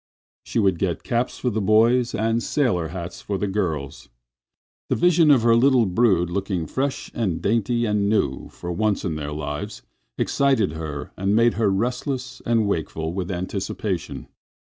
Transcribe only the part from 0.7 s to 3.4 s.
get caps for the boys and sailor hats for